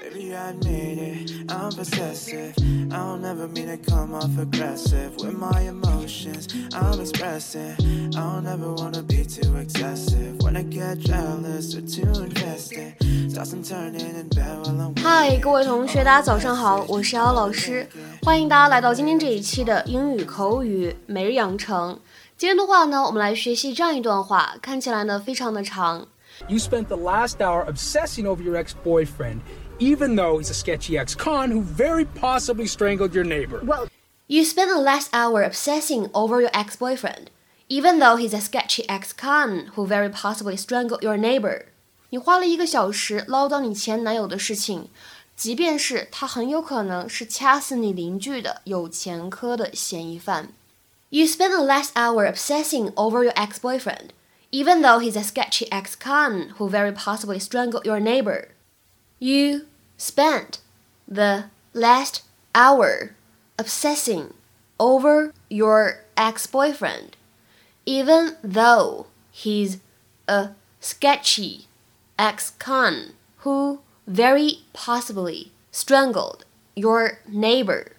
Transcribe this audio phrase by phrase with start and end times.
[0.00, 2.54] Baby, I admit it, I'm possessive.
[2.92, 6.46] I don't ever mean to come off aggressive with my emotions.
[6.72, 7.74] I'm expressing.
[8.14, 10.38] I don't ever wanna be too excessive.
[10.40, 12.94] When I get jealous or too invested,
[13.34, 15.02] tossing turning in bed while I'm.
[15.02, 17.88] 嗨，各位同学，大家早上好，我是姚老师，
[18.22, 21.98] 欢迎大家来到今天这一期的英语口语每日养成。
[22.36, 26.06] 今天的话呢，我们来学习这样一段话，看起来呢非常的长。
[26.47, 29.41] You spent the last hour obsessing over your ex-boyfriend
[29.79, 33.61] even though he's a sketchy ex con who very possibly strangled your neighbor.
[33.63, 33.87] Well,
[34.27, 37.29] you spent the last hour obsessing over your ex boyfriend,
[37.67, 41.65] even though he's a sketchy ex con who very possibly strangled your neighbor.
[42.09, 44.89] 你花了一个小时唠叨你前男友的事情，
[45.35, 50.49] 即便是他很有可能是掐死你邻居的有前科的嫌疑犯。
[51.09, 54.09] You spent the last hour obsessing over your ex boyfriend,
[54.51, 58.49] even though he's a sketchy ex con who very possibly strangled your neighbor.
[59.19, 59.65] You
[59.97, 60.59] spent
[61.07, 63.15] the last hour
[63.57, 64.33] obsessing
[64.79, 67.15] over your ex boyfriend,
[67.85, 69.77] even though he's
[70.27, 71.67] a sketchy
[72.19, 77.93] ex con who very possibly strangled your neighbor.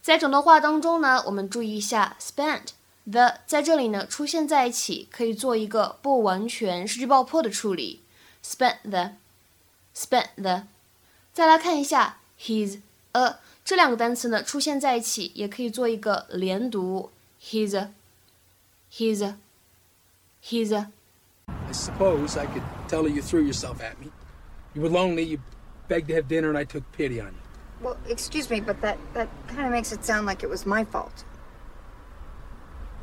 [0.00, 2.68] 在整段话当中呢，我们注意一下 spent
[3.05, 8.01] the 在这里呢出现在一起，可以做一个不完全失去爆破的处理。
[8.43, 9.11] spent the
[9.95, 10.63] spent the。
[11.33, 12.79] 再来看一下 his
[13.13, 17.89] a 这两个单词呢出现在一起，也可以做一个连读 his
[18.91, 19.33] his
[20.43, 20.75] his。
[21.47, 24.11] I suppose I could tell you threw yourself at me.
[24.73, 25.23] You were lonely.
[25.23, 25.39] You
[25.87, 27.39] begged to have dinner, and I took pity on you.
[27.81, 30.83] Well, excuse me, but that that kind of makes it sound like it was my
[30.83, 31.23] fault.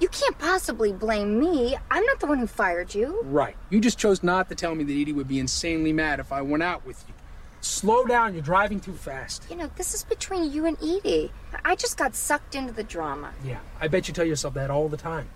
[0.00, 1.76] You can't possibly blame me.
[1.90, 3.20] I'm not the one who fired you.
[3.24, 3.54] Right.
[3.68, 6.40] You just chose not to tell me that Edie would be insanely mad if I
[6.40, 7.14] went out with you.
[7.60, 9.44] Slow down, you're driving too fast.
[9.50, 11.30] You know, this is between you and Edie.
[11.66, 13.34] I just got sucked into the drama.
[13.44, 15.28] Yeah, I bet you tell yourself that all the time.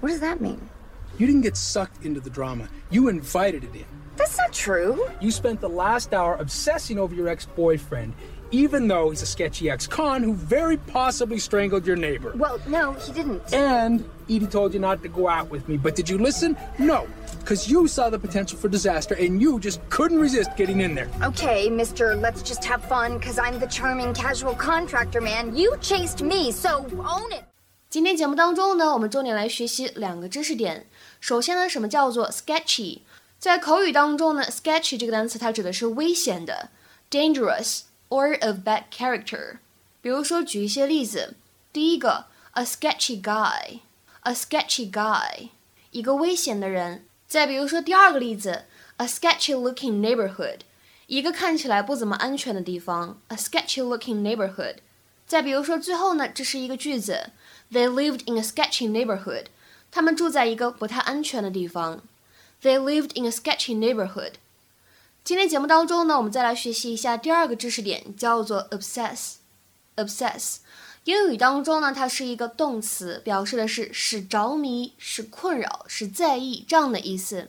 [0.00, 0.68] What does that mean?
[1.16, 3.86] You didn't get sucked into the drama, you invited it in.
[4.16, 5.08] That's not true.
[5.20, 8.12] You spent the last hour obsessing over your ex boyfriend
[8.51, 12.33] even though he's a sketchy ex-con who very possibly strangled your neighbor.
[12.35, 13.53] Well, no, he didn't.
[13.53, 16.57] And Edie told you not to go out with me, but did you listen?
[16.77, 17.07] No,
[17.39, 21.07] because you saw the potential for disaster and you just couldn't resist getting in there.
[21.23, 25.55] Okay, mister, let's just have fun, because I'm the charming casual contractor man.
[25.55, 27.45] You chased me, so own it.
[27.89, 30.87] 今天节目当中呢，我们重点来学习两个知识点。
[31.19, 32.99] 首先呢，什么叫做 sketchy？
[33.39, 36.69] 在口语当中呢，sketchy 这个单词它指的是危险的，
[37.09, 37.81] dangerous。
[38.09, 39.57] or of bad character。
[40.01, 41.35] 比如说，举一些例子。
[41.73, 45.49] 第一个，a sketchy guy，a sketchy guy，
[45.91, 47.05] 一个危险的人。
[47.27, 48.65] 再比如说第二个例子，
[48.97, 50.59] a sketchy looking neighborhood，
[51.07, 54.77] 一个看起来不怎么安全的地方，a sketchy looking neighborhood。
[55.25, 57.29] 再比如说最后呢，这是一个句子，
[57.71, 59.45] They lived in a sketchy neighborhood，
[59.89, 62.01] 他们住在一个不太安全的地方。
[62.61, 64.33] They lived in a sketchy neighborhood。
[65.26, 69.38] 今天节目当中呢，我们再来学习一下第二个知识点，叫做 obsess。
[69.96, 70.58] obsess，
[71.02, 77.48] 英语当中呢，它是一个动词，表示的是使着迷、使困扰、使在意这样的意思。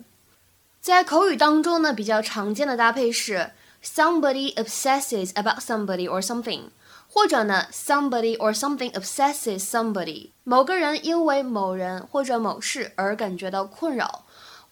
[0.81, 3.51] 在口语当中呢，比较常见的搭配是
[3.83, 6.69] somebody obsesses about somebody or something，
[7.07, 14.23] 或者呢 somebody or something obsesses somebody，某个人因为某人或者某事而感觉到困扰。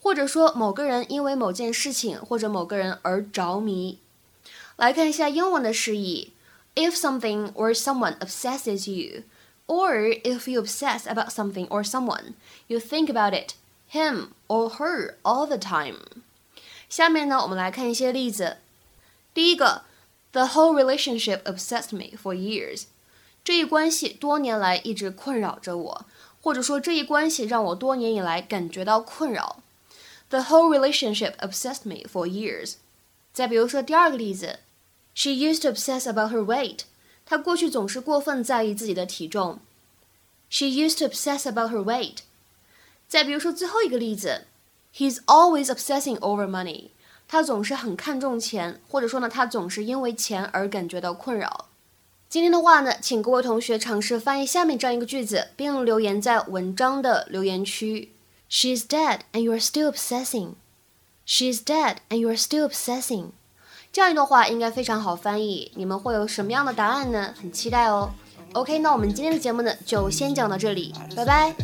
[0.05, 3.99] 或者说某个人因为某件事情或者某个人而着迷。
[4.77, 6.33] 来看一下英文的释义：
[6.75, 9.25] If something or someone obsesses you,
[9.67, 12.35] or if you obsess about something or someone,
[12.67, 13.55] you think about it,
[13.93, 15.97] him or her all the time。
[16.89, 18.57] 下面呢，我们来看一些例子。
[19.35, 19.83] 第一个，
[20.33, 22.85] The whole relationship obsessed me for years。
[23.45, 26.07] 这一关系多年来一直困扰着我，
[26.41, 29.63] 或者说这一关系让我多年以来感觉到困扰。
[30.29, 32.75] The whole relationship obsessed me for years。
[33.33, 34.61] 再比如说第二个例子，
[35.15, 36.81] She used to obsess about her weight。
[37.27, 39.61] 她过去总是过分在意自己的体重。
[40.49, 42.19] She used to obsess about her weight。
[43.09, 44.47] 再比如说最后一个例子，
[44.95, 46.91] He's always obsessing over money。
[47.29, 51.69] 他总是很看重钱，或者说呢，他总是因为钱而感觉到困扰。
[52.29, 58.13] 今天的话呢，请各位同学尝试翻译下面这样一个句子，并留言在文章的留言区。
[58.50, 60.56] She's dead and you are still obsessing.
[61.26, 63.32] She's dead and you are still obsessing.
[63.92, 67.34] 这样一段话应该非常好翻译，你们会有什么样的答案呢？
[67.42, 68.12] 很期待哦。
[68.54, 71.56] OK，那我们今天的节目呢，就先讲到这里，拜拜。